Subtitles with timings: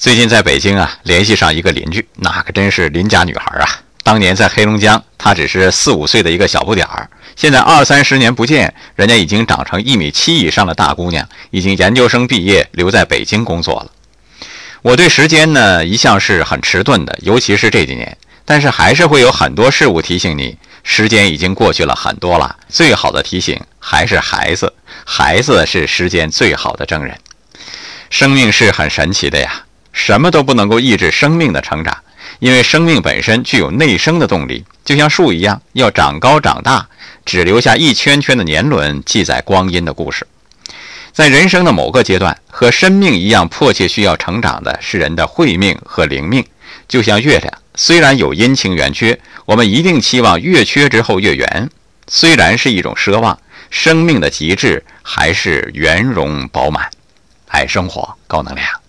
[0.00, 3.68] 最近在北京啊，联系上一个邻居，那可真是邻家女孩啊。
[4.02, 13.92] 当年在黑龙江，她只是四五岁的一个小不点儿，现在二三十年不见，人家已经长成一米七以上的大姑娘，已经研究生毕业，留在北京工作了。
[14.80, 22.56] 我对时间呢一向是很迟钝的，尤其是这几年，但是还是会有很多事物提醒你，时间已经过去了很多了。
[22.70, 24.72] 最好的提醒还是孩子，
[25.04, 27.14] 孩子是时间最好的证人。
[28.08, 29.66] 生命是很神奇的呀。
[29.92, 31.96] 什么都不能够抑制生命的成长，
[32.38, 36.88] 因为生命本身具有内生的动力，就像树一样，要长高长大，
[37.24, 40.26] 只留下一圈圈的年轮，记载光阴的故事。
[41.12, 46.44] 在人生的某个阶段，和生命一样迫切需要成长的是人的慧命和灵命。
[46.86, 51.68] 就像月亮，虽然有阴晴圆缺，我们一定期望月缺之后月圆。
[52.06, 53.38] 虽然是一种奢望，
[53.70, 56.88] 生命的极致还是圆融饱满。
[57.48, 58.79] 爱生活，高能量。